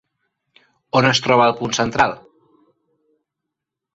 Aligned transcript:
On 0.99 1.07
es 1.09 1.19
troba 1.25 1.45
el 1.49 1.53
punt 1.59 1.75
central? 1.79 2.17